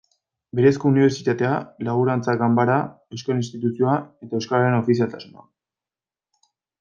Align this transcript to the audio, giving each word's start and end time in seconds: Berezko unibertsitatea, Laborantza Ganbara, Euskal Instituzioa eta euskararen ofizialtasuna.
Berezko 0.59 0.87
unibertsitatea, 0.91 1.51
Laborantza 1.89 2.35
Ganbara, 2.41 2.77
Euskal 3.17 3.37
Instituzioa 3.43 3.99
eta 4.29 4.39
euskararen 4.39 4.79
ofizialtasuna. 4.79 5.45